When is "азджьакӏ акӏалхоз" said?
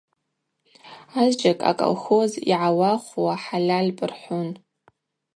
1.19-2.31